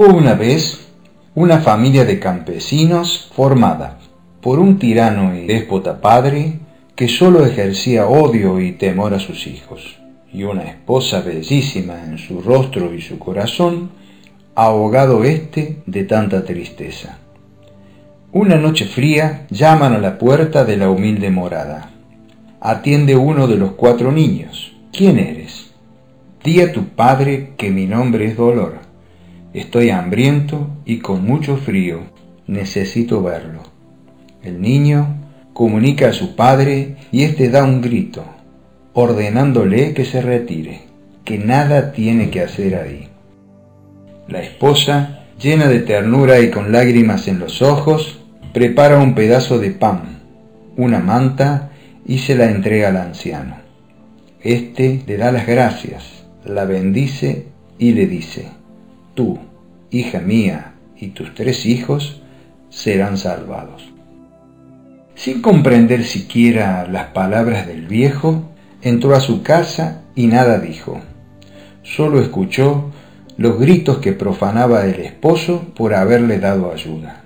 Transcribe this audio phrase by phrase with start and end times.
[0.00, 0.86] Hubo una vez
[1.34, 3.98] una familia de campesinos formada
[4.40, 6.60] por un tirano y déspota padre
[6.94, 9.98] que sólo ejercía odio y temor a sus hijos,
[10.32, 13.90] y una esposa bellísima en su rostro y su corazón,
[14.54, 17.18] ahogado éste de tanta tristeza.
[18.30, 21.90] Una noche fría llaman a la puerta de la humilde morada.
[22.60, 24.76] Atiende uno de los cuatro niños.
[24.92, 25.72] ¿Quién eres?
[26.44, 28.86] Di a tu padre que mi nombre es Dolor.
[29.54, 32.00] Estoy hambriento y con mucho frío.
[32.46, 33.62] Necesito verlo.
[34.42, 35.16] El niño
[35.52, 38.24] comunica a su padre y éste da un grito,
[38.92, 40.82] ordenándole que se retire,
[41.24, 43.08] que nada tiene que hacer ahí.
[44.28, 48.20] La esposa, llena de ternura y con lágrimas en los ojos,
[48.52, 50.20] prepara un pedazo de pan,
[50.76, 51.70] una manta
[52.06, 53.56] y se la entrega al anciano.
[54.42, 57.46] Este le da las gracias, la bendice
[57.78, 58.57] y le dice,
[59.18, 59.36] tú,
[59.90, 62.22] hija mía, y tus tres hijos
[62.68, 63.82] serán salvados.
[65.16, 68.44] Sin comprender siquiera las palabras del viejo,
[68.80, 71.00] entró a su casa y nada dijo.
[71.82, 72.92] Solo escuchó
[73.36, 77.24] los gritos que profanaba el esposo por haberle dado ayuda.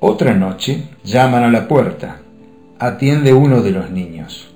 [0.00, 2.22] Otra noche llaman a la puerta.
[2.80, 4.52] Atiende uno de los niños.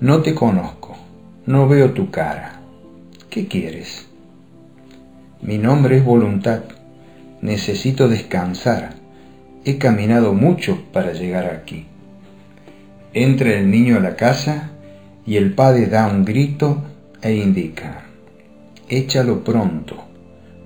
[0.00, 0.96] No te conozco,
[1.44, 2.60] no veo tu cara.
[3.28, 4.13] ¿Qué quieres?
[5.44, 6.62] Mi nombre es voluntad.
[7.42, 8.94] Necesito descansar.
[9.66, 11.86] He caminado mucho para llegar aquí.
[13.12, 14.70] Entra el niño a la casa
[15.26, 16.82] y el padre da un grito
[17.20, 18.04] e indica,
[18.88, 20.02] échalo pronto,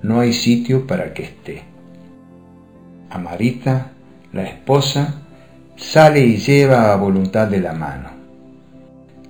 [0.03, 1.63] no hay sitio para que esté.
[3.11, 3.91] Amarita
[4.33, 5.23] la esposa,
[5.77, 8.11] sale y lleva a voluntad de la mano.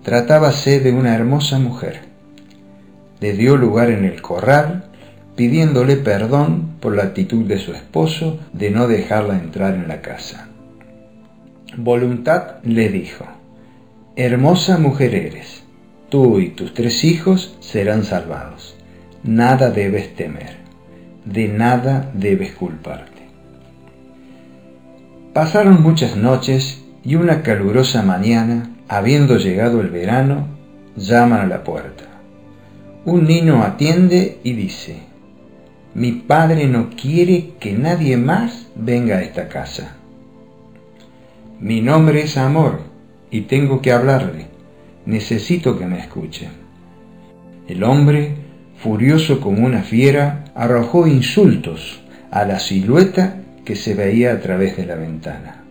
[0.02, 2.02] Tratábase de una hermosa mujer.
[3.20, 4.87] Le dio lugar en el corral,
[5.38, 10.48] pidiéndole perdón por la actitud de su esposo de no dejarla entrar en la casa.
[11.76, 13.24] Voluntad le dijo,
[14.16, 15.62] Hermosa mujer eres,
[16.08, 18.76] tú y tus tres hijos serán salvados.
[19.22, 20.56] Nada debes temer,
[21.24, 23.22] de nada debes culparte.
[25.32, 30.48] Pasaron muchas noches y una calurosa mañana, habiendo llegado el verano,
[30.96, 32.06] llaman a la puerta.
[33.04, 35.07] Un niño atiende y dice,
[35.98, 39.96] mi padre no quiere que nadie más venga a esta casa.
[41.58, 42.82] Mi nombre es Amor
[43.32, 44.46] y tengo que hablarle.
[45.06, 46.50] Necesito que me escuche.
[47.66, 48.36] El hombre,
[48.76, 54.86] furioso como una fiera, arrojó insultos a la silueta que se veía a través de
[54.86, 55.64] la ventana.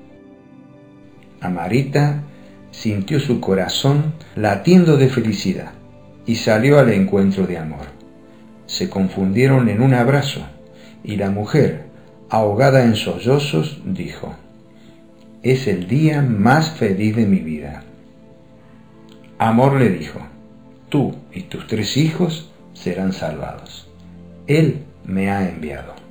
[1.39, 2.23] Amarita
[2.71, 5.71] sintió su corazón latiendo de felicidad
[6.25, 7.96] y salió al encuentro de amor.
[8.67, 10.41] Se confundieron en un abrazo
[11.03, 11.85] y la mujer,
[12.29, 14.35] ahogada en sollozos, dijo,
[15.41, 17.83] es el día más feliz de mi vida.
[19.39, 20.19] Amor le dijo,
[20.89, 23.89] tú y tus tres hijos serán salvados.
[24.47, 26.07] Él me ha enviado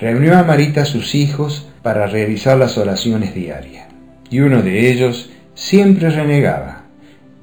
[0.00, 3.86] reunió a Marita a sus hijos para realizar las oraciones diarias,
[4.30, 6.79] y uno de ellos siempre renegaba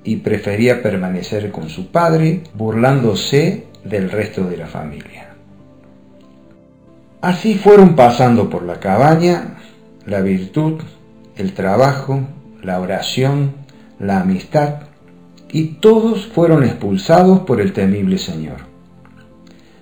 [0.07, 5.31] y prefería permanecer con su padre, burlándose del resto de la familia.
[7.19, 9.57] Así fueron pasando por la cabaña
[10.06, 10.81] la virtud,
[11.35, 12.22] el trabajo,
[12.63, 13.51] la oración,
[14.00, 14.75] la amistad,
[15.51, 18.59] y todos fueron expulsados por el temible Señor.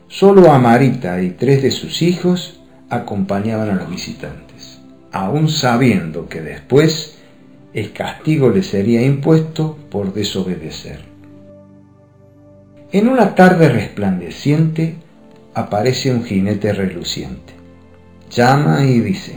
[0.08, 4.80] Solo a Marita y tres de sus hijos acompañaban a los visitantes,
[5.12, 7.15] aun sabiendo que después
[7.76, 11.02] el castigo les sería impuesto por desobedecer.
[12.94, 14.96] En una tarde resplandeciente
[15.54, 17.54] aparece un jinete reluciente.
[18.32, 19.34] Llama y dice,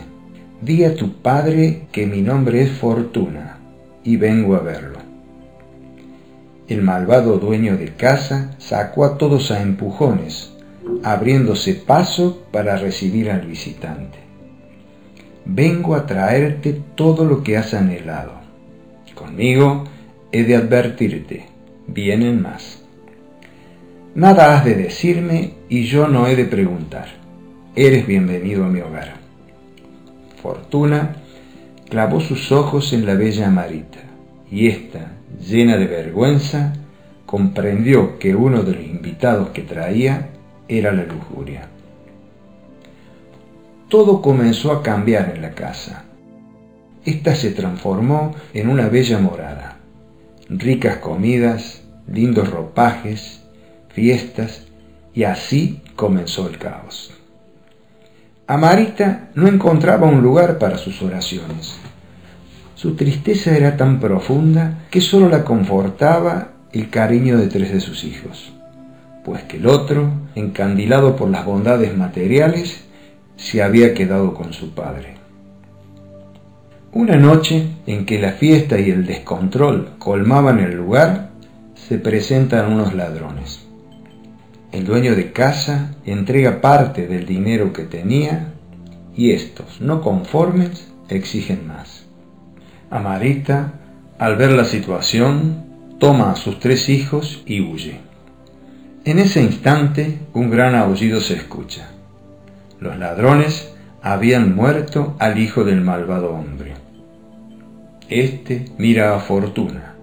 [0.62, 3.58] di a tu padre que mi nombre es Fortuna
[4.04, 5.00] y vengo a verlo.
[6.68, 10.52] El malvado dueño de casa sacó a todos a empujones
[11.02, 14.27] abriéndose paso para recibir al visitante.
[15.50, 18.32] Vengo a traerte todo lo que has anhelado.
[19.14, 19.84] Conmigo
[20.30, 21.46] he de advertirte,
[21.86, 22.84] vienen más.
[24.14, 27.08] Nada has de decirme y yo no he de preguntar.
[27.74, 29.14] Eres bienvenido a mi hogar.
[30.42, 31.16] Fortuna
[31.88, 34.00] clavó sus ojos en la bella Marita
[34.50, 36.74] y ésta, llena de vergüenza,
[37.24, 40.28] comprendió que uno de los invitados que traía
[40.68, 41.68] era la lujuria.
[43.88, 46.04] Todo comenzó a cambiar en la casa.
[47.06, 49.78] Esta se transformó en una bella morada.
[50.50, 53.40] Ricas comidas, lindos ropajes,
[53.88, 54.66] fiestas
[55.14, 57.12] y así comenzó el caos.
[58.46, 61.76] Amarita no encontraba un lugar para sus oraciones.
[62.74, 68.04] Su tristeza era tan profunda que sólo la confortaba el cariño de tres de sus
[68.04, 68.52] hijos,
[69.24, 72.87] pues que el otro, encandilado por las bondades materiales,
[73.38, 75.14] se había quedado con su padre.
[76.92, 81.30] Una noche en que la fiesta y el descontrol colmaban el lugar,
[81.74, 83.64] se presentan unos ladrones.
[84.72, 88.52] El dueño de casa entrega parte del dinero que tenía
[89.16, 92.04] y estos, no conformes, exigen más.
[92.90, 93.74] Amarita,
[94.18, 95.64] al ver la situación,
[95.98, 98.00] toma a sus tres hijos y huye.
[99.04, 101.88] En ese instante un gran aullido se escucha.
[102.80, 106.74] Los ladrones habían muerto al hijo del malvado hombre.
[108.08, 109.94] Este mira a Fortuna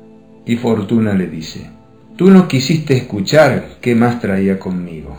[0.45, 1.69] y Fortuna le dice,
[2.18, 5.18] Tú no quisiste escuchar qué más traía conmigo.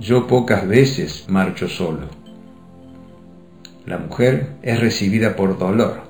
[0.00, 2.08] Yo pocas veces marcho solo.
[3.84, 6.02] La mujer es recibida por dolor,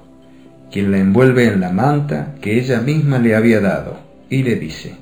[0.70, 3.98] quien la envuelve en la manta que ella misma le había dado,
[4.28, 4.94] y le dice,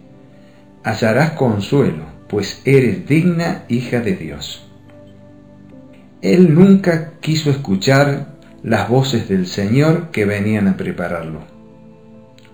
[0.84, 4.69] hallarás consuelo, pues eres digna hija de Dios.
[6.22, 11.40] Él nunca quiso escuchar las voces del Señor que venían a prepararlo.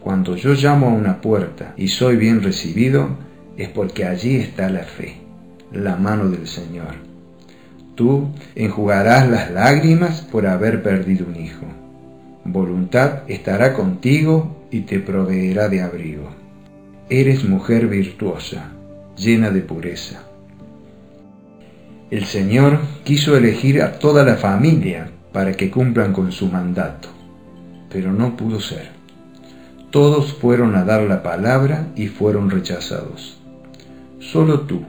[0.00, 3.08] Cuando yo llamo a una puerta y soy bien recibido,
[3.56, 5.16] es porque allí está la fe,
[5.72, 6.94] la mano del Señor.
[7.96, 11.66] Tú enjugarás las lágrimas por haber perdido un hijo.
[12.44, 16.30] Voluntad estará contigo y te proveerá de abrigo.
[17.10, 18.70] Eres mujer virtuosa,
[19.16, 20.25] llena de pureza
[22.10, 27.08] el Señor quiso elegir a toda la familia para que cumplan con su mandato,
[27.90, 28.90] pero no pudo ser.
[29.90, 33.38] Todos fueron a dar la palabra y fueron rechazados.
[34.20, 34.84] Solo tú,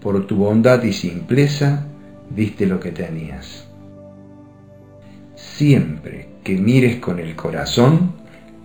[0.00, 1.86] por tu bondad y simpleza,
[2.30, 3.66] diste lo que tenías.
[5.34, 8.12] Siempre que mires con el corazón,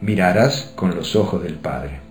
[0.02, 2.11] mirarás con los ojos del Padre.